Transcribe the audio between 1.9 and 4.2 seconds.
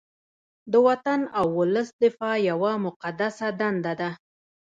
دفاع یوه مقدسه دنده ده